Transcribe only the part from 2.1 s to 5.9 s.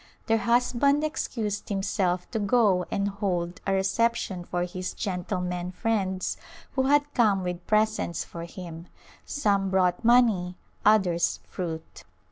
to go and hold a reception for his gentlemen